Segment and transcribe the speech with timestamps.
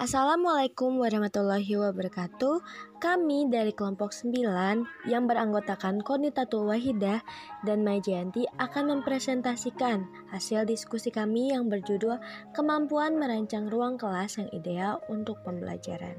[0.00, 2.64] Assalamualaikum warahmatullahi wabarakatuh.
[3.04, 4.32] Kami dari kelompok 9
[5.04, 7.20] yang beranggotakan Konitatul Wahidah
[7.68, 12.16] dan Majayanti akan mempresentasikan hasil diskusi kami yang berjudul
[12.56, 16.16] Kemampuan Merancang Ruang Kelas yang Ideal untuk Pembelajaran.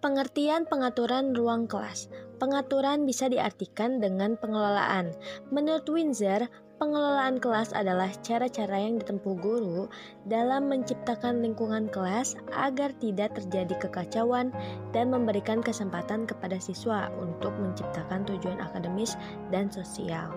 [0.00, 2.08] Pengertian pengaturan ruang kelas.
[2.40, 5.12] Pengaturan bisa diartikan dengan pengelolaan.
[5.52, 6.48] Menurut Windsor,
[6.82, 9.86] Pengelolaan kelas adalah cara-cara yang ditempuh guru
[10.26, 14.50] dalam menciptakan lingkungan kelas agar tidak terjadi kekacauan
[14.90, 19.14] dan memberikan kesempatan kepada siswa untuk menciptakan tujuan akademis
[19.54, 20.34] dan sosial.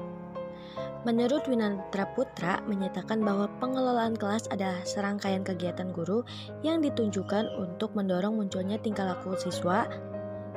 [1.02, 6.22] Menurut Winantra Putra menyatakan bahwa pengelolaan kelas adalah serangkaian kegiatan guru
[6.62, 9.90] yang ditunjukkan untuk mendorong munculnya tingkah laku siswa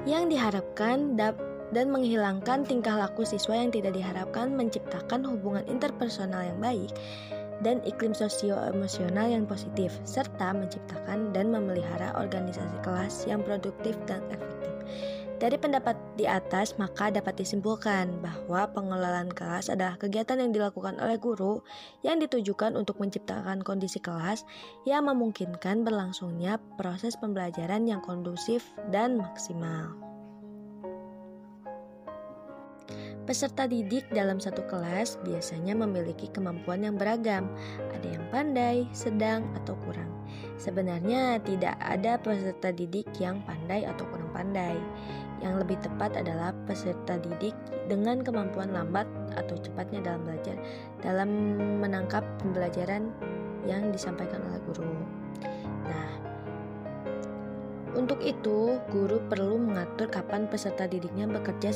[0.05, 6.59] yang diharapkan dapat dan menghilangkan tingkah laku siswa yang tidak diharapkan menciptakan hubungan interpersonal yang
[6.61, 6.93] baik
[7.63, 14.71] dan iklim sosio-emosional yang positif, serta menciptakan dan memelihara organisasi kelas yang produktif dan efektif.
[15.39, 21.15] Dari pendapat di atas, maka dapat disimpulkan bahwa pengelolaan kelas adalah kegiatan yang dilakukan oleh
[21.15, 21.63] guru
[22.03, 24.43] yang ditujukan untuk menciptakan kondisi kelas
[24.83, 30.18] yang memungkinkan berlangsungnya proses pembelajaran yang kondusif dan maksimal.
[33.29, 37.53] Peserta didik dalam satu kelas biasanya memiliki kemampuan yang beragam,
[37.93, 40.09] ada yang pandai, sedang, atau kurang.
[40.57, 44.81] Sebenarnya tidak ada peserta didik yang pandai atau kurang pandai.
[45.45, 47.53] Yang lebih tepat adalah peserta didik
[47.85, 49.05] dengan kemampuan lambat
[49.37, 50.57] atau cepatnya dalam belajar,
[51.05, 51.29] dalam
[51.85, 53.13] menangkap pembelajaran
[53.69, 55.18] yang disampaikan oleh guru.
[57.97, 61.73] Untuk itu, guru perlu mengatur kapan peserta didiknya bekerja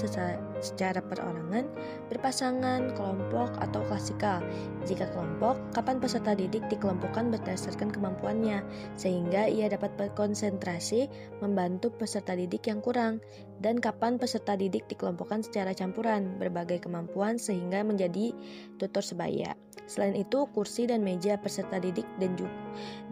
[0.60, 1.64] secara perorangan,
[2.12, 4.44] berpasangan, kelompok, atau klasikal.
[4.84, 8.60] Jika kelompok, kapan peserta didik dikelompokkan berdasarkan kemampuannya,
[8.94, 11.08] sehingga ia dapat berkonsentrasi
[11.41, 13.24] membantu peserta didik yang kurang,
[13.64, 18.37] dan kapan peserta didik dikelompokkan secara campuran, berbagai kemampuan sehingga menjadi
[18.76, 19.56] tutor sebaya.
[19.92, 22.56] Selain itu, kursi dan meja peserta didik dan juga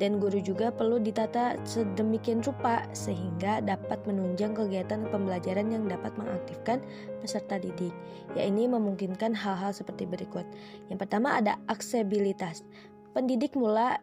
[0.00, 6.80] dan guru juga perlu ditata sedemikian rupa sehingga dapat menunjang kegiatan pembelajaran yang dapat mengaktifkan
[7.20, 7.92] peserta didik.
[8.32, 10.48] Ya ini memungkinkan hal-hal seperti berikut.
[10.88, 12.64] Yang pertama ada aksesibilitas.
[13.12, 14.00] Pendidik mula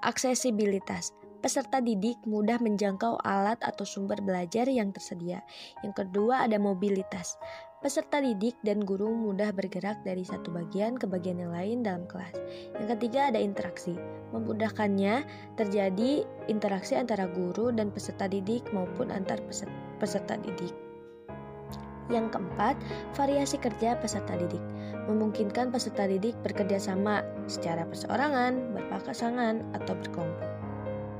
[0.00, 1.12] aksesibilitas.
[1.44, 5.44] Peserta didik mudah menjangkau alat atau sumber belajar yang tersedia.
[5.84, 7.36] Yang kedua ada mobilitas.
[7.84, 12.32] Peserta didik dan guru mudah bergerak dari satu bagian ke bagian yang lain dalam kelas.
[12.80, 13.92] Yang ketiga ada interaksi.
[14.32, 15.28] Memudahkannya
[15.60, 19.36] terjadi interaksi antara guru dan peserta didik maupun antar
[20.00, 20.72] peserta didik.
[22.08, 22.72] Yang keempat,
[23.20, 24.64] variasi kerja peserta didik.
[25.04, 27.20] Memungkinkan peserta didik bekerja sama
[27.52, 30.48] secara perseorangan, berpasangan, atau berkelompok.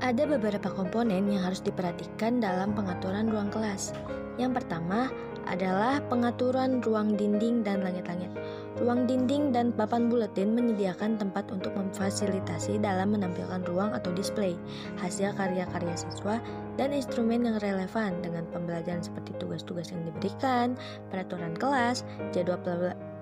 [0.01, 3.93] Ada beberapa komponen yang harus diperhatikan dalam pengaturan ruang kelas.
[4.35, 5.07] Yang pertama,
[5.45, 8.29] adalah pengaturan ruang dinding dan langit-langit.
[8.75, 14.59] Ruang dinding dan papan buletin menyediakan tempat untuk memfasilitasi dalam menampilkan ruang atau display
[14.99, 16.43] hasil karya-karya siswa
[16.75, 20.75] dan instrumen yang relevan dengan pembelajaran seperti tugas-tugas yang diberikan,
[21.07, 22.03] peraturan kelas,
[22.35, 22.59] jadwal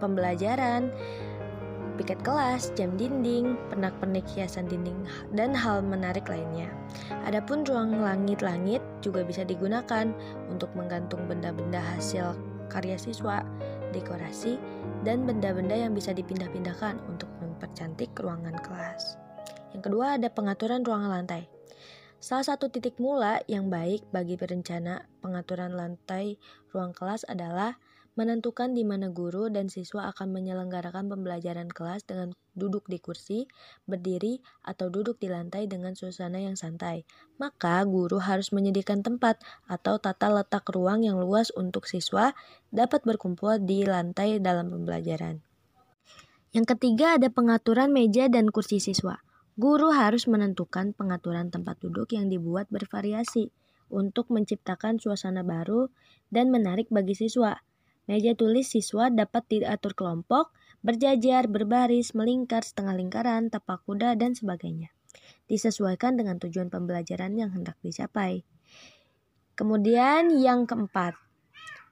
[0.01, 0.89] pembelajaran,
[1.95, 4.97] piket kelas, jam dinding, pernak-pernik hiasan dinding,
[5.37, 6.69] dan hal menarik lainnya.
[7.23, 10.09] Adapun ruang langit-langit juga bisa digunakan
[10.49, 12.33] untuk menggantung benda-benda hasil
[12.73, 13.45] karya siswa,
[13.93, 14.57] dekorasi,
[15.05, 19.21] dan benda-benda yang bisa dipindah-pindahkan untuk mempercantik ruangan kelas.
[19.77, 21.49] Yang kedua ada pengaturan ruangan lantai.
[22.23, 26.39] Salah satu titik mula yang baik bagi perencana pengaturan lantai
[26.71, 27.75] ruang kelas adalah
[28.13, 33.49] menentukan di mana guru dan siswa akan menyelenggarakan pembelajaran kelas dengan duduk di kursi,
[33.89, 37.05] berdiri, atau duduk di lantai dengan suasana yang santai.
[37.41, 42.37] Maka, guru harus menyediakan tempat atau tata letak ruang yang luas untuk siswa
[42.69, 45.41] dapat berkumpul di lantai dalam pembelajaran.
[46.53, 49.25] Yang ketiga ada pengaturan meja dan kursi siswa.
[49.57, 53.49] Guru harus menentukan pengaturan tempat duduk yang dibuat bervariasi
[53.89, 55.89] untuk menciptakan suasana baru
[56.29, 57.61] dan menarik bagi siswa.
[58.03, 60.51] Meja tulis siswa dapat diatur kelompok,
[60.83, 64.91] berjajar, berbaris, melingkar, setengah lingkaran, tapak kuda, dan sebagainya.
[65.47, 68.43] Disesuaikan dengan tujuan pembelajaran yang hendak dicapai.
[69.55, 71.15] Kemudian yang keempat,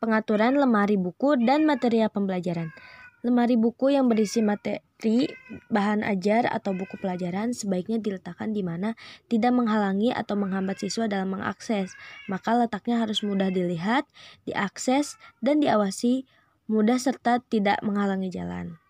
[0.03, 2.73] pengaturan lemari buku dan material pembelajaran.
[3.21, 5.29] Lemari buku yang berisi materi,
[5.69, 8.97] bahan ajar, atau buku pelajaran sebaiknya diletakkan di mana
[9.29, 11.93] tidak menghalangi atau menghambat siswa dalam mengakses.
[12.25, 14.09] Maka letaknya harus mudah dilihat,
[14.49, 16.25] diakses, dan diawasi,
[16.65, 18.81] mudah serta tidak menghalangi jalan.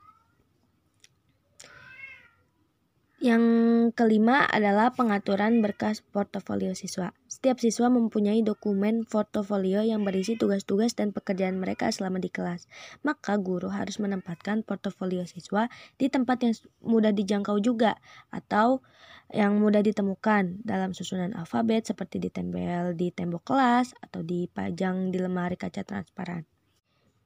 [3.22, 3.46] Yang
[3.94, 7.14] kelima adalah pengaturan berkas portofolio siswa.
[7.30, 12.66] Setiap siswa mempunyai dokumen portofolio yang berisi tugas-tugas dan pekerjaan mereka selama di kelas.
[13.06, 15.70] Maka guru harus menempatkan portofolio siswa
[16.02, 18.02] di tempat yang mudah dijangkau juga
[18.34, 18.82] atau
[19.30, 25.62] yang mudah ditemukan dalam susunan alfabet seperti ditempel di tembok kelas atau dipajang di lemari
[25.62, 26.50] kaca transparan.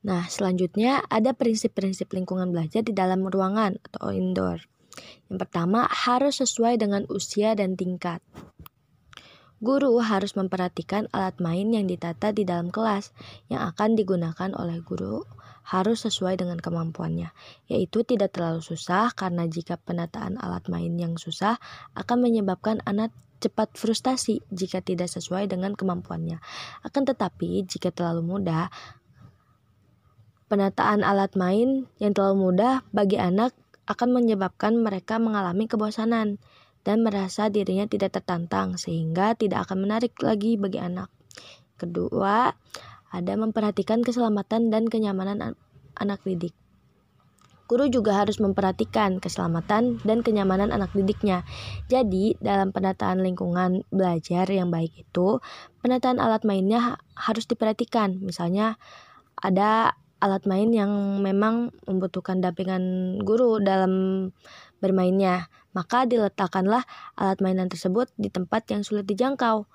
[0.03, 4.74] Nah, selanjutnya ada prinsip-prinsip lingkungan belajar di dalam ruangan atau indoor.
[5.27, 8.23] Yang pertama, harus sesuai dengan usia dan tingkat.
[9.63, 13.15] Guru harus memperhatikan alat main yang ditata di dalam kelas
[13.47, 15.23] yang akan digunakan oleh guru
[15.65, 17.33] harus sesuai dengan kemampuannya,
[17.65, 21.57] yaitu tidak terlalu susah karena jika penataan alat main yang susah
[21.97, 23.09] akan menyebabkan anak
[23.41, 26.37] cepat frustasi jika tidak sesuai dengan kemampuannya.
[26.85, 28.69] Akan tetapi, jika terlalu mudah,
[30.45, 36.41] penataan alat main yang terlalu mudah bagi anak akan menyebabkan mereka mengalami kebosanan
[36.85, 41.09] dan merasa dirinya tidak tertantang sehingga tidak akan menarik lagi bagi anak.
[41.75, 42.53] Kedua,
[43.09, 45.57] ada memperhatikan keselamatan dan kenyamanan
[45.97, 46.53] anak didik.
[47.65, 51.41] Guru juga harus memperhatikan keselamatan dan kenyamanan anak didiknya.
[51.89, 55.41] Jadi, dalam penataan lingkungan belajar yang baik itu,
[55.81, 58.21] penataan alat mainnya harus diperhatikan.
[58.21, 58.77] Misalnya,
[59.41, 60.91] ada alat main yang
[61.21, 64.27] memang membutuhkan dampingan guru dalam
[64.79, 66.87] bermainnya, maka diletakkanlah
[67.19, 69.67] alat mainan tersebut di tempat yang sulit dijangkau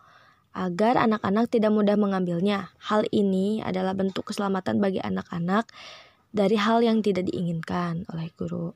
[0.50, 2.74] agar anak-anak tidak mudah mengambilnya.
[2.82, 5.70] Hal ini adalah bentuk keselamatan bagi anak-anak
[6.34, 8.74] dari hal yang tidak diinginkan oleh guru.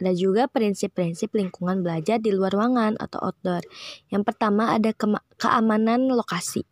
[0.00, 3.62] Ada juga prinsip-prinsip lingkungan belajar di luar ruangan atau outdoor.
[4.08, 4.96] Yang pertama ada
[5.36, 6.64] keamanan lokasi.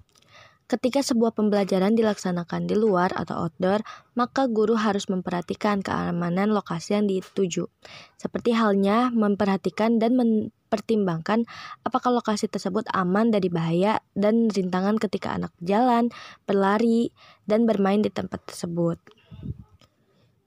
[0.67, 3.87] Ketika sebuah pembelajaran dilaksanakan di luar atau outdoor,
[4.19, 7.71] maka guru harus memperhatikan keamanan lokasi yang dituju.
[8.19, 11.47] Seperti halnya memperhatikan dan mempertimbangkan
[11.87, 16.11] apakah lokasi tersebut aman dari bahaya dan rintangan ketika anak berjalan,
[16.51, 17.15] berlari,
[17.47, 18.99] dan bermain di tempat tersebut.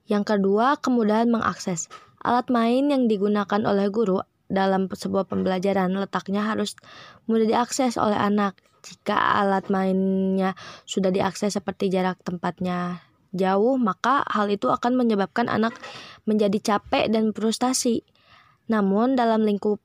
[0.03, 1.87] Yang kedua, kemudahan mengakses.
[2.19, 4.19] Alat main yang digunakan oleh guru
[4.51, 6.75] dalam sebuah pembelajaran letaknya harus
[7.23, 13.03] mudah diakses oleh anak jika alat mainnya sudah diakses seperti jarak tempatnya
[13.33, 15.77] jauh, maka hal itu akan menyebabkan anak
[16.25, 18.01] menjadi capek dan frustasi.
[18.69, 19.81] Namun, dalam lingkup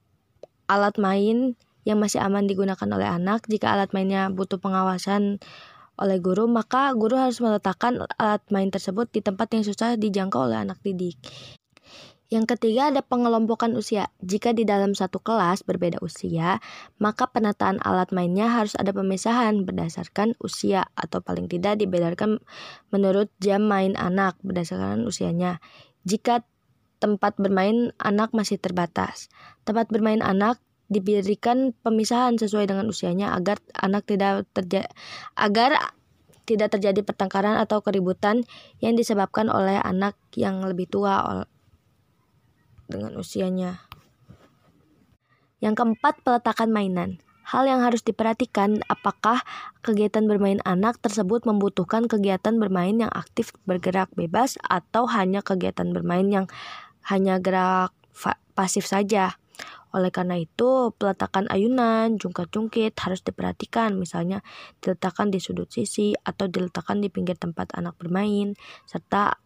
[0.69, 5.41] alat main yang masih aman digunakan oleh anak, jika alat mainnya butuh pengawasan
[5.95, 10.65] oleh guru, maka guru harus meletakkan alat main tersebut di tempat yang susah dijangkau oleh
[10.65, 11.21] anak didik.
[12.33, 14.09] Yang ketiga ada pengelompokan usia.
[14.25, 16.59] Jika di dalam satu kelas berbeda usia,
[16.97, 22.41] maka penataan alat mainnya harus ada pemisahan berdasarkan usia atau paling tidak dibedakan
[22.89, 25.61] menurut jam main anak berdasarkan usianya.
[26.09, 26.43] Jika
[26.97, 29.29] tempat bermain anak masih terbatas,
[29.69, 30.57] tempat bermain anak
[30.89, 34.89] diberikan pemisahan sesuai dengan usianya agar anak tidak terjadi
[35.37, 35.97] agar
[36.45, 38.45] tidak terjadi pertengkaran atau keributan
[38.85, 41.49] yang disebabkan oleh anak yang lebih tua
[42.91, 43.85] dengan usianya.
[45.65, 47.11] Yang keempat, peletakan mainan.
[47.45, 49.45] Hal yang harus diperhatikan apakah
[49.85, 56.25] kegiatan bermain anak tersebut membutuhkan kegiatan bermain yang aktif bergerak bebas atau hanya kegiatan bermain
[56.25, 56.47] yang
[57.05, 57.93] hanya gerak
[58.57, 59.37] pasif saja.
[59.95, 64.43] Oleh karena itu, peletakan ayunan, jungkat-jungkit harus diperhatikan, misalnya
[64.83, 69.39] diletakkan di sudut sisi atau diletakkan di pinggir tempat anak bermain, serta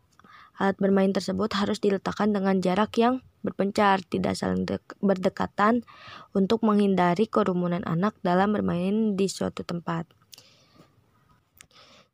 [0.59, 4.67] Alat bermain tersebut harus diletakkan dengan jarak yang berpencar, tidak saling
[4.99, 5.87] berdekatan
[6.35, 10.11] untuk menghindari kerumunan anak dalam bermain di suatu tempat.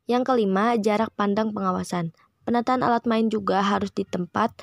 [0.05, 2.13] Yang kelima, jarak pandang pengawasan.
[2.45, 4.53] Penataan alat main juga harus di tempat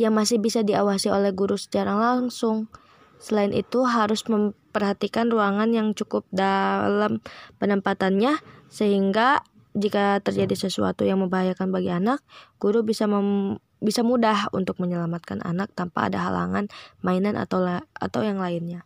[0.00, 2.72] yang masih bisa diawasi oleh guru secara langsung.
[3.20, 7.20] Selain itu, harus memperhatikan ruangan yang cukup dalam
[7.60, 8.40] penempatannya
[8.72, 9.44] sehingga
[9.76, 12.22] jika terjadi sesuatu yang membahayakan bagi anak,
[12.58, 16.68] guru bisa mem bisa mudah untuk menyelamatkan anak tanpa ada halangan
[17.00, 17.64] mainan atau
[17.96, 18.84] atau yang lainnya.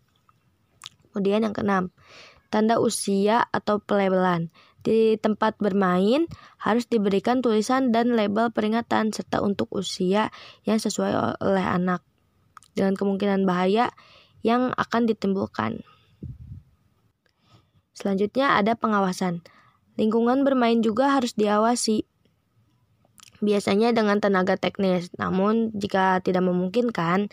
[1.11, 1.91] Kemudian yang keenam,
[2.51, 4.55] tanda usia atau pelabelan.
[4.85, 6.29] Di tempat bermain
[6.61, 10.29] harus diberikan tulisan dan label peringatan serta untuk usia
[10.69, 12.05] yang sesuai oleh anak
[12.77, 13.89] dengan kemungkinan bahaya
[14.45, 15.81] yang akan ditimbulkan.
[17.97, 19.41] Selanjutnya ada pengawasan.
[19.95, 22.03] Lingkungan bermain juga harus diawasi.
[23.45, 27.31] Biasanya dengan tenaga teknis, namun jika tidak memungkinkan,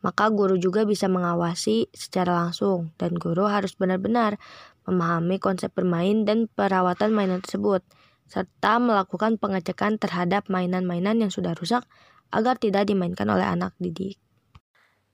[0.00, 4.40] maka guru juga bisa mengawasi secara langsung dan guru harus benar-benar
[4.88, 7.84] memahami konsep bermain dan perawatan mainan tersebut
[8.30, 11.84] serta melakukan pengecekan terhadap mainan-mainan yang sudah rusak
[12.30, 14.16] agar tidak dimainkan oleh anak didik.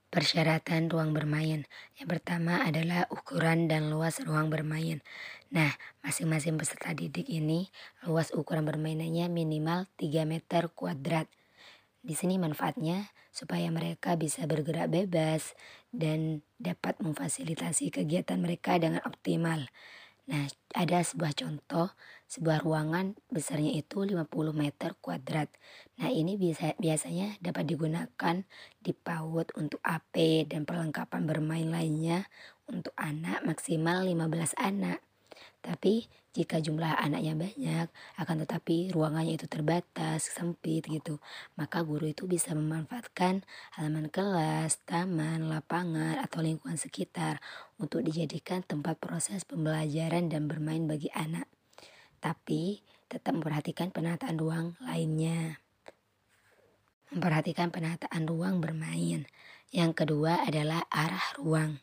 [0.07, 1.67] Persyaratan ruang bermain.
[1.99, 5.03] Yang pertama adalah ukuran dan luas ruang bermain.
[5.55, 5.71] Nah,
[6.03, 7.71] masing-masing peserta didik ini
[8.03, 11.31] luas ukuran bermainannya minimal 3 meter kuadrat.
[12.03, 15.55] Di sini manfaatnya supaya mereka bisa bergerak bebas
[15.95, 19.71] dan dapat memfasilitasi kegiatan mereka dengan optimal.
[20.27, 21.95] Nah, ada sebuah contoh,
[22.27, 25.47] sebuah ruangan besarnya itu 50 meter kuadrat.
[26.03, 28.43] Nah, ini bisa biasanya dapat digunakan
[28.83, 32.27] di PAUD untuk AP dan perlengkapan bermain lainnya
[32.67, 35.06] untuk anak maksimal 15 anak.
[35.67, 37.91] Tapi jika jumlah anaknya banyak,
[38.23, 41.19] akan tetapi ruangannya itu terbatas, sempit gitu,
[41.59, 43.43] maka guru itu bisa memanfaatkan
[43.75, 47.43] halaman kelas, taman, lapangan, atau lingkungan sekitar
[47.83, 51.51] untuk dijadikan tempat proses pembelajaran dan bermain bagi anak.
[52.23, 52.79] Tapi
[53.11, 55.59] tetap memperhatikan penataan ruang lainnya.
[57.11, 59.27] Memperhatikan penataan ruang bermain.
[59.75, 61.83] Yang kedua adalah arah ruang.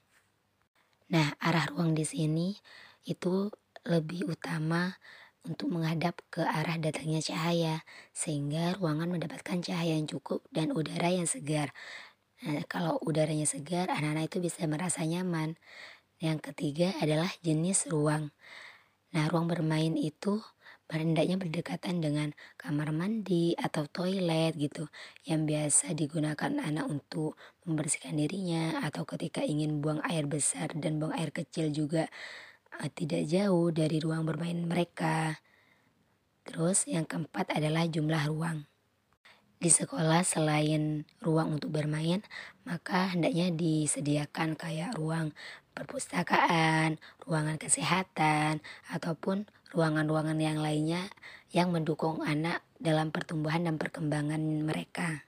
[1.12, 2.56] Nah, arah ruang di sini
[3.04, 3.52] itu
[3.84, 4.96] lebih utama
[5.44, 7.84] untuk menghadap ke arah datangnya cahaya
[8.16, 11.76] sehingga ruangan mendapatkan cahaya yang cukup dan udara yang segar.
[12.44, 15.56] Nah, kalau udaranya segar, anak-anak itu bisa merasa nyaman.
[16.20, 18.32] Yang ketiga adalah jenis ruang.
[19.16, 20.40] Nah, ruang bermain itu
[20.94, 24.86] hendaknya berdekatan dengan kamar mandi atau toilet gitu
[25.26, 27.34] yang biasa digunakan anak untuk
[27.66, 32.06] membersihkan dirinya atau ketika ingin buang air besar dan buang air kecil juga
[32.94, 35.42] tidak jauh dari ruang bermain mereka.
[36.44, 38.68] Terus yang keempat adalah jumlah ruang.
[39.64, 42.20] Di sekolah selain ruang untuk bermain,
[42.68, 45.32] maka hendaknya disediakan kayak ruang
[45.72, 48.60] perpustakaan, ruangan kesehatan,
[48.92, 51.08] ataupun ruangan-ruangan yang lainnya
[51.56, 55.24] yang mendukung anak dalam pertumbuhan dan perkembangan mereka.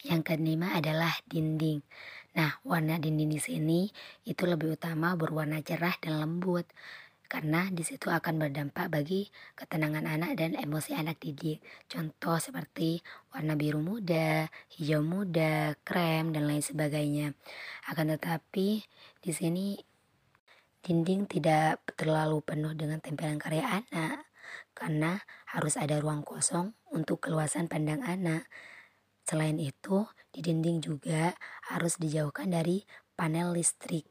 [0.00, 1.82] Yang kelima adalah dinding.
[2.38, 3.90] Nah, warna dinding di sini
[4.22, 6.70] itu lebih utama berwarna cerah dan lembut
[7.26, 9.26] karena di situ akan berdampak bagi
[9.58, 11.58] ketenangan anak dan emosi anak didik.
[11.90, 13.02] Contoh seperti
[13.34, 14.46] warna biru muda,
[14.78, 17.34] hijau muda, krem dan lain sebagainya.
[17.90, 18.86] Akan tetapi
[19.18, 19.74] di sini
[20.78, 24.30] dinding tidak terlalu penuh dengan tempelan karya anak
[24.78, 28.46] karena harus ada ruang kosong untuk keluasan pandang anak.
[29.28, 30.08] Selain itu,
[30.40, 31.34] dinding juga
[31.68, 32.86] harus dijauhkan dari
[33.18, 34.06] panel listrik.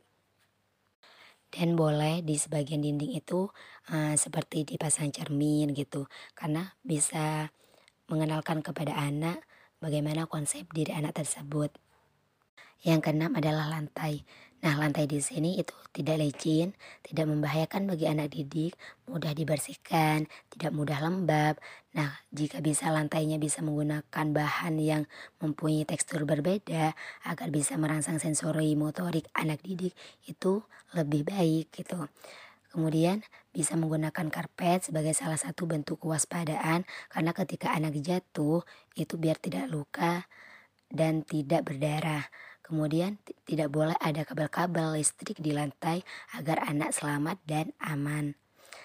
[1.47, 3.47] Dan boleh di sebagian dinding itu
[3.91, 7.47] uh, seperti dipasang cermin gitu, karena bisa
[8.11, 9.47] mengenalkan kepada anak
[9.79, 11.71] bagaimana konsep diri anak tersebut.
[12.83, 14.27] Yang keenam adalah lantai.
[14.57, 16.73] Nah, lantai di sini itu tidak licin,
[17.05, 18.73] tidak membahayakan bagi anak didik,
[19.05, 21.61] mudah dibersihkan, tidak mudah lembab.
[21.93, 25.05] Nah, jika bisa lantainya bisa menggunakan bahan yang
[25.37, 26.97] mempunyai tekstur berbeda
[27.29, 29.93] agar bisa merangsang sensori motorik anak didik
[30.25, 30.65] itu
[30.97, 32.09] lebih baik gitu.
[32.73, 33.21] Kemudian
[33.53, 38.65] bisa menggunakan karpet sebagai salah satu bentuk kewaspadaan karena ketika anak jatuh
[38.97, 40.25] itu biar tidak luka
[40.89, 42.25] dan tidak berdarah.
[42.67, 43.15] Kemudian
[43.47, 46.03] tidak boleh ada kabel-kabel listrik di lantai
[46.35, 48.35] agar anak selamat dan aman.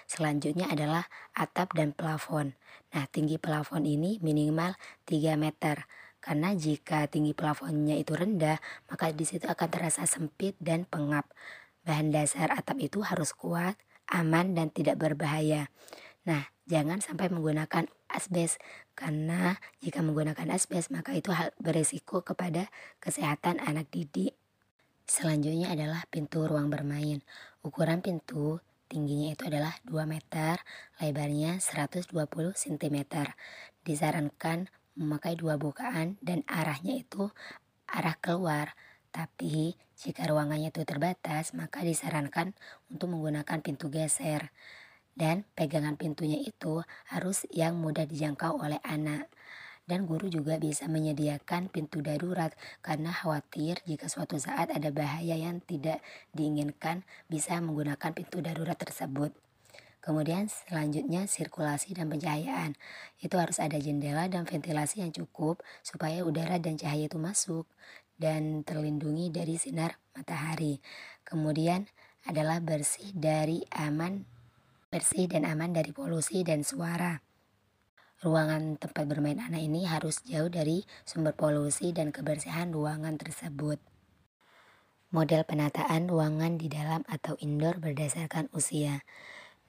[0.07, 2.55] Selanjutnya adalah atap dan plafon.
[2.95, 5.83] Nah, tinggi plafon ini minimal 3 meter.
[6.23, 8.55] Karena jika tinggi plafonnya itu rendah,
[8.87, 11.27] maka di situ akan terasa sempit dan pengap.
[11.83, 13.75] Bahan dasar atap itu harus kuat,
[14.07, 15.67] aman, dan tidak berbahaya.
[16.23, 18.61] Nah, jangan sampai menggunakan asbes
[18.93, 22.69] karena jika menggunakan asbes maka itu hal beresiko kepada
[23.01, 24.37] kesehatan anak didik.
[25.03, 27.19] Selanjutnya adalah pintu ruang bermain.
[27.65, 30.61] Ukuran pintu tingginya itu adalah 2 meter,
[31.01, 32.13] lebarnya 120
[32.55, 32.97] cm.
[33.83, 37.33] Disarankan memakai dua bukaan dan arahnya itu
[37.89, 38.77] arah keluar.
[39.09, 42.53] Tapi jika ruangannya itu terbatas, maka disarankan
[42.89, 44.53] untuk menggunakan pintu geser
[45.13, 49.29] dan pegangan pintunya itu harus yang mudah dijangkau oleh anak.
[49.83, 55.59] Dan guru juga bisa menyediakan pintu darurat karena khawatir jika suatu saat ada bahaya yang
[55.59, 55.99] tidak
[56.31, 59.35] diinginkan bisa menggunakan pintu darurat tersebut.
[60.03, 62.75] Kemudian selanjutnya sirkulasi dan pencahayaan.
[63.19, 67.67] Itu harus ada jendela dan ventilasi yang cukup supaya udara dan cahaya itu masuk
[68.19, 70.83] dan terlindungi dari sinar matahari.
[71.23, 71.87] Kemudian
[72.27, 74.27] adalah bersih dari aman
[74.93, 77.17] bersih dan aman dari polusi dan suara.
[78.21, 83.81] Ruangan tempat bermain anak ini harus jauh dari sumber polusi dan kebersihan ruangan tersebut.
[85.09, 89.01] Model penataan ruangan di dalam atau indoor berdasarkan usia.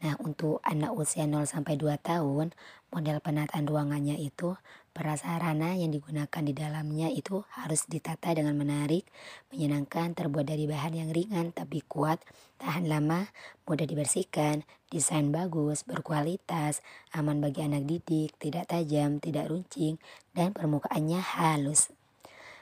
[0.05, 2.53] Nah, untuk anak usia 0 sampai 2 tahun,
[2.93, 4.61] model penataan ruangannya itu
[4.95, 9.03] prasarana yang digunakan di dalamnya itu harus ditata dengan menarik,
[9.51, 12.23] menyenangkan, terbuat dari bahan yang ringan tapi kuat,
[12.63, 13.27] tahan lama,
[13.67, 19.99] mudah dibersihkan, desain bagus, berkualitas, aman bagi anak didik, tidak tajam, tidak runcing,
[20.31, 21.91] dan permukaannya halus.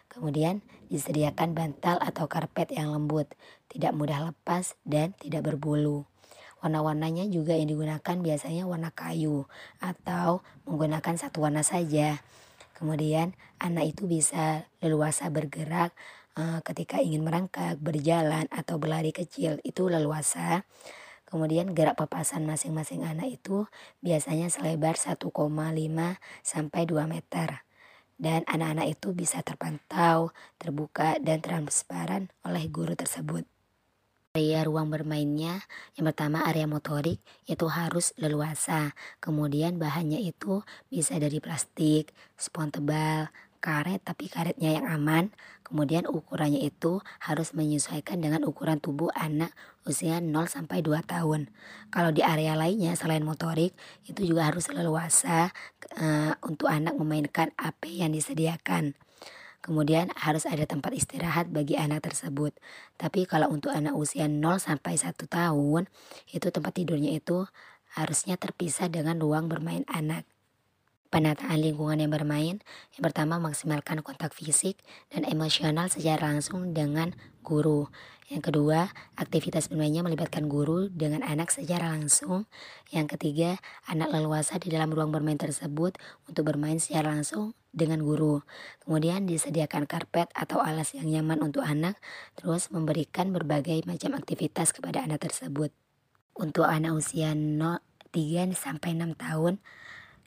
[0.09, 3.29] Kemudian disediakan bantal atau karpet yang lembut,
[3.69, 6.09] tidak mudah lepas dan tidak berbulu.
[6.63, 9.51] Warna-warnanya juga yang digunakan biasanya warna kayu
[9.83, 12.23] atau menggunakan satu warna saja.
[12.79, 15.91] Kemudian anak itu bisa leluasa bergerak
[16.39, 20.63] uh, ketika ingin merangkak, berjalan atau berlari kecil itu leluasa.
[21.27, 23.65] Kemudian gerak papasan masing-masing anak itu
[24.05, 25.33] biasanya selebar 1,5
[26.45, 27.65] sampai 2 meter.
[28.23, 30.31] Dan anak-anak itu bisa terpantau,
[30.63, 33.52] terbuka, dan transparan oleh guru tersebut.
[34.33, 35.61] Area ruang bermainnya,
[35.93, 38.97] yang pertama area motorik itu harus leluasa.
[39.21, 43.29] Kemudian bahannya itu bisa dari plastik, spon tebal,
[43.61, 45.37] karet tapi karetnya yang aman.
[45.69, 49.53] Kemudian ukurannya itu harus menyesuaikan dengan ukuran tubuh anak
[49.85, 51.53] usia 0 sampai 2 tahun.
[51.93, 53.77] Kalau di area lainnya selain motorik
[54.09, 55.53] itu juga harus leluasa
[56.01, 58.97] uh, untuk anak memainkan apa yang disediakan.
[59.63, 62.51] Kemudian harus ada tempat istirahat bagi anak tersebut.
[62.99, 65.87] Tapi kalau untuk anak usia 0 sampai 1 tahun,
[66.35, 67.47] itu tempat tidurnya itu
[67.95, 70.27] harusnya terpisah dengan ruang bermain anak.
[71.13, 72.57] Penataan lingkungan yang bermain,
[72.97, 74.81] yang pertama maksimalkan kontak fisik
[75.13, 77.15] dan emosional secara langsung dengan
[77.45, 77.87] guru.
[78.33, 78.89] Yang kedua,
[79.21, 82.49] aktivitas bermainnya melibatkan guru dengan anak secara langsung.
[82.89, 88.41] Yang ketiga, anak leluasa di dalam ruang bermain tersebut untuk bermain secara langsung dengan guru.
[88.81, 92.01] Kemudian disediakan karpet atau alas yang nyaman untuk anak,
[92.33, 95.69] terus memberikan berbagai macam aktivitas kepada anak tersebut.
[96.33, 97.85] Untuk anak usia 0,
[98.17, 99.61] 3 sampai 6 tahun,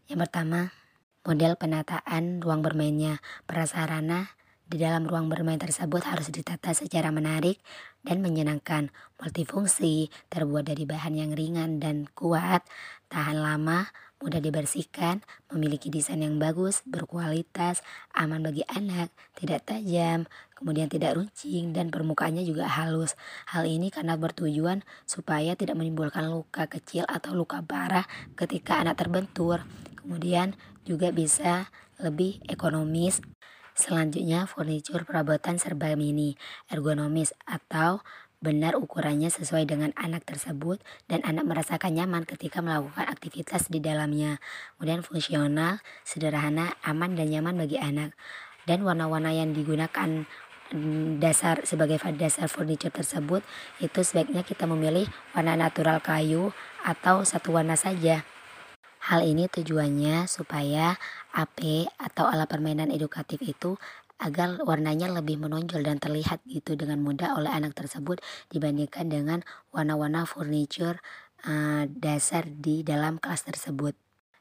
[0.06, 0.70] yang pertama,
[1.26, 3.18] model penataan ruang bermainnya,
[3.50, 7.62] prasarana di dalam ruang bermain tersebut harus ditata secara menarik
[8.02, 8.90] dan menyenangkan,
[9.22, 12.66] multifungsi, terbuat dari bahan yang ringan dan kuat,
[13.06, 13.86] tahan lama,
[14.18, 15.22] mudah dibersihkan,
[15.54, 17.86] memiliki desain yang bagus, berkualitas,
[18.18, 20.26] aman bagi anak, tidak tajam,
[20.58, 23.14] kemudian tidak runcing, dan permukaannya juga halus.
[23.46, 29.62] Hal ini karena bertujuan supaya tidak menimbulkan luka kecil atau luka parah ketika anak terbentur.
[30.02, 30.58] Kemudian
[30.90, 31.70] juga bisa
[32.02, 33.22] lebih ekonomis
[33.76, 36.40] Selanjutnya, furniture perabotan serba mini,
[36.72, 38.00] ergonomis atau
[38.40, 40.80] benar ukurannya sesuai dengan anak tersebut
[41.12, 44.40] dan anak merasakan nyaman ketika melakukan aktivitas di dalamnya.
[44.80, 48.16] Kemudian fungsional, sederhana, aman dan nyaman bagi anak.
[48.64, 50.24] Dan warna-warna yang digunakan
[51.20, 53.46] dasar sebagai dasar furniture tersebut
[53.84, 58.26] itu sebaiknya kita memilih warna natural kayu atau satu warna saja.
[59.06, 60.98] Hal ini tujuannya supaya
[61.38, 63.78] AP atau alat permainan edukatif itu
[64.18, 68.18] agar warnanya lebih menonjol dan terlihat gitu dengan mudah oleh anak tersebut
[68.50, 69.40] dibandingkan dengan
[69.70, 70.98] warna-warna furniture
[71.46, 73.94] uh, dasar di dalam kelas tersebut.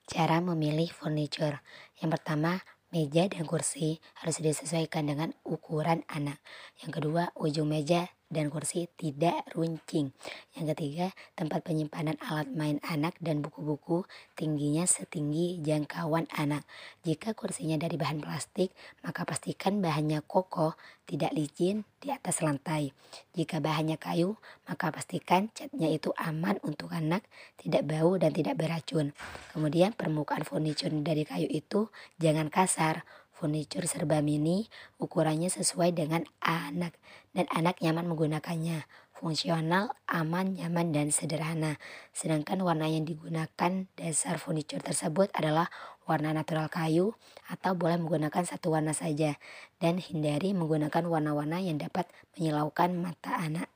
[0.09, 1.61] Cara memilih furniture.
[2.01, 6.41] Yang pertama, meja dan kursi harus disesuaikan dengan ukuran anak.
[6.81, 10.11] Yang kedua, ujung meja dan kursi tidak runcing.
[10.59, 11.07] Yang ketiga,
[11.39, 14.03] tempat penyimpanan alat main anak dan buku-buku
[14.35, 16.67] tingginya setinggi jangkauan anak.
[17.07, 18.75] Jika kursinya dari bahan plastik,
[19.07, 20.75] maka pastikan bahannya kokoh,
[21.07, 22.91] tidak licin di atas lantai.
[23.37, 24.35] Jika bahannya kayu,
[24.67, 27.23] maka pastikan catnya itu aman untuk anak,
[27.61, 29.15] tidak bau dan tidak beracun.
[29.53, 34.71] Kemudian permukaan furniture dari kayu itu jangan kasar furniture serba mini,
[35.03, 36.95] ukurannya sesuai dengan anak
[37.35, 38.87] dan anak nyaman menggunakannya.
[39.15, 41.79] Fungsional, aman, nyaman, dan sederhana.
[42.11, 45.71] Sedangkan warna yang digunakan dasar furniture tersebut adalah
[46.07, 47.15] warna natural kayu
[47.51, 49.39] atau boleh menggunakan satu warna saja
[49.83, 53.74] dan hindari menggunakan warna-warna yang dapat menyilaukan mata anak.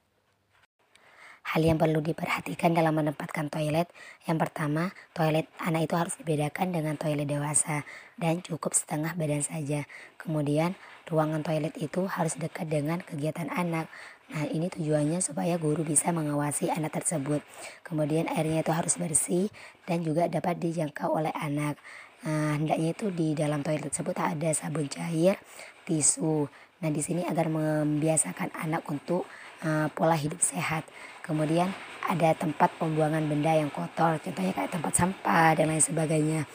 [1.48, 3.88] Hal yang perlu diperhatikan dalam menempatkan toilet,
[4.28, 7.88] yang pertama, toilet anak itu harus dibedakan dengan toilet dewasa
[8.20, 9.88] dan cukup setengah badan saja.
[10.20, 10.76] Kemudian,
[11.08, 13.88] ruangan toilet itu harus dekat dengan kegiatan anak.
[14.28, 17.40] Nah, ini tujuannya supaya guru bisa mengawasi anak tersebut.
[17.80, 19.48] Kemudian, airnya itu harus bersih
[19.88, 21.80] dan juga dapat dijangkau oleh anak.
[22.28, 25.40] Nah, hendaknya itu di dalam toilet tersebut ada sabun cair,
[25.88, 26.44] tisu.
[26.84, 29.24] Nah, di sini agar membiasakan anak untuk
[29.64, 30.84] uh, pola hidup sehat.
[31.24, 31.72] Kemudian
[32.08, 36.48] ada tempat pembuangan benda yang kotor, contohnya kayak tempat sampah dan lain sebagainya.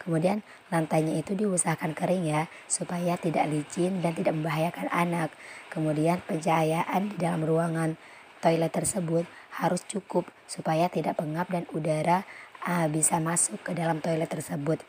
[0.00, 0.40] Kemudian
[0.72, 5.28] lantainya itu diusahakan kering ya, supaya tidak licin dan tidak membahayakan anak.
[5.68, 8.00] Kemudian pencahayaan di dalam ruangan
[8.40, 9.28] toilet tersebut
[9.60, 12.24] harus cukup supaya tidak pengap dan udara
[12.64, 14.80] uh, bisa masuk ke dalam toilet tersebut.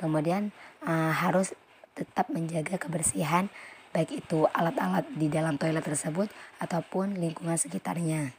[0.00, 0.50] Kemudian
[0.86, 1.52] uh, harus
[1.94, 3.52] tetap menjaga kebersihan
[3.94, 6.26] baik itu alat-alat di dalam toilet tersebut
[6.58, 8.34] ataupun lingkungan sekitarnya.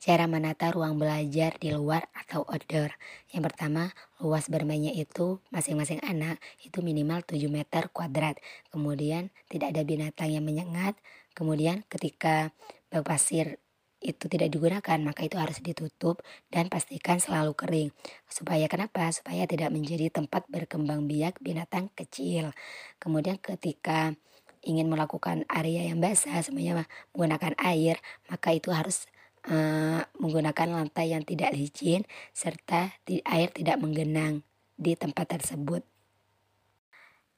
[0.00, 2.94] Cara menata ruang belajar di luar atau outdoor.
[3.32, 8.40] Yang pertama, luas bermainnya itu masing-masing anak itu minimal 7 meter kuadrat.
[8.72, 10.96] Kemudian tidak ada binatang yang menyengat.
[11.36, 12.54] Kemudian ketika
[12.88, 13.60] bak pasir
[14.06, 16.22] itu tidak digunakan maka itu harus ditutup
[16.54, 17.90] dan pastikan selalu kering.
[18.30, 19.10] Supaya kenapa?
[19.10, 22.54] Supaya tidak menjadi tempat berkembang biak binatang kecil.
[23.02, 24.14] Kemudian ketika
[24.62, 29.06] ingin melakukan area yang basah semuanya menggunakan air maka itu harus
[29.46, 32.02] uh, menggunakan lantai yang tidak licin
[32.34, 34.42] serta air tidak menggenang
[34.76, 35.86] di tempat tersebut.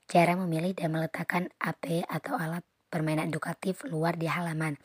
[0.09, 4.77] Cara memilih dan meletakkan AP atau alat permainan edukatif luar di halaman.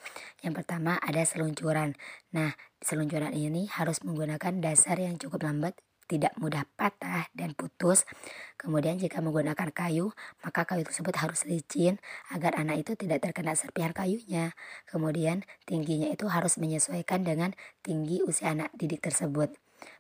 [0.43, 1.95] Yang pertama ada seluncuran.
[2.35, 8.03] Nah, seluncuran ini harus menggunakan dasar yang cukup lambat tidak mudah patah dan putus.
[8.59, 10.11] Kemudian jika menggunakan kayu,
[10.43, 11.97] maka kayu tersebut harus licin
[12.29, 14.53] agar anak itu tidak terkena serpihan kayunya.
[14.87, 19.55] Kemudian tingginya itu harus menyesuaikan dengan tinggi usia anak didik tersebut.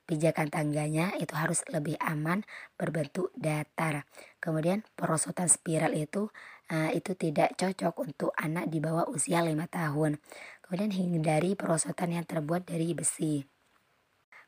[0.07, 2.47] Pijakan tangganya itu harus lebih aman
[2.79, 4.07] berbentuk datar.
[4.39, 6.31] Kemudian perosotan spiral itu
[6.71, 10.21] uh, itu tidak cocok untuk anak di bawah usia 5 tahun.
[10.63, 13.43] Kemudian hindari perosotan yang terbuat dari besi.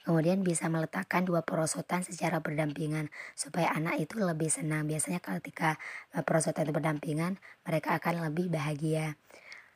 [0.05, 4.85] Kemudian bisa meletakkan dua perosotan secara berdampingan supaya anak itu lebih senang.
[4.85, 5.81] Biasanya ketika
[6.13, 9.17] eh, perosotan itu berdampingan, mereka akan lebih bahagia.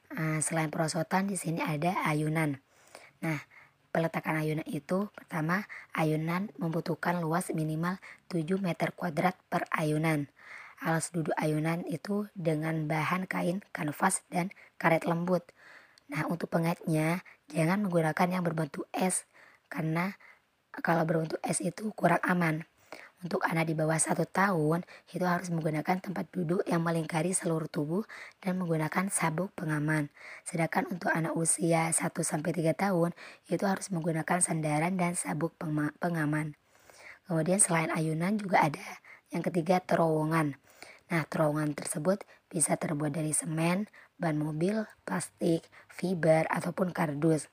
[0.10, 2.58] Uh, selain perosotan di sini ada ayunan.
[3.22, 3.38] Nah,
[3.94, 10.30] peletakan ayunan itu pertama ayunan membutuhkan luas minimal 7 meter kuadrat per ayunan.
[10.80, 15.44] Alas duduk ayunan itu dengan bahan kain, kanvas, dan karet lembut.
[16.08, 19.28] Nah, untuk pengaitnya jangan menggunakan yang berbentuk es
[19.68, 20.16] karena
[20.80, 22.64] kalau berbentuk es itu kurang aman.
[23.20, 28.08] Untuk anak di bawah satu tahun, itu harus menggunakan tempat duduk yang melingkari seluruh tubuh
[28.40, 30.08] dan menggunakan sabuk pengaman.
[30.48, 33.12] Sedangkan untuk anak usia 1-3 tahun,
[33.52, 35.52] itu harus menggunakan sandaran dan sabuk
[36.00, 36.56] pengaman.
[37.28, 38.88] Kemudian selain ayunan juga ada
[39.36, 40.56] yang ketiga terowongan.
[41.10, 43.90] Nah, terowongan tersebut bisa terbuat dari semen,
[44.22, 47.50] ban mobil, plastik, fiber, ataupun kardus.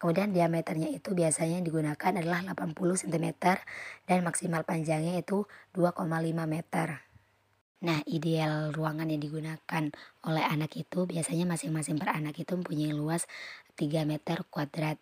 [0.00, 3.26] Kemudian diameternya itu biasanya digunakan adalah 80 cm
[4.08, 5.44] dan maksimal panjangnya itu
[5.76, 7.04] 2,5 meter.
[7.80, 9.84] Nah, ideal ruangan yang digunakan
[10.24, 13.28] oleh anak itu biasanya masing-masing per anak itu mempunyai luas
[13.76, 15.00] 3 meter kuadrat.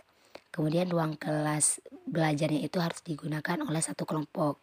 [0.54, 4.62] Kemudian ruang kelas belajarnya itu harus digunakan oleh satu kelompok.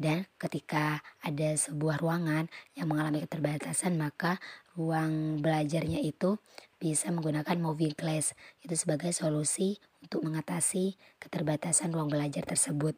[0.00, 4.40] Dan ketika ada sebuah ruangan yang mengalami keterbatasan, maka
[4.72, 6.40] ruang belajarnya itu
[6.80, 8.32] bisa menggunakan moving class.
[8.64, 12.96] Itu sebagai solusi untuk mengatasi keterbatasan ruang belajar tersebut.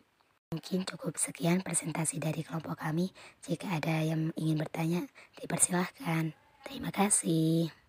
[0.55, 3.11] Mungkin cukup sekian presentasi dari kelompok kami.
[3.43, 5.03] Jika ada yang ingin bertanya,
[5.43, 6.39] dipersilahkan.
[6.63, 7.82] Terima kasih.